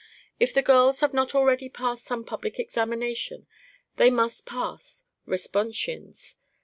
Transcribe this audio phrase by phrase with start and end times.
[0.39, 3.45] If the girls have not already passed some public examination,
[3.97, 6.37] they must pass Responsions.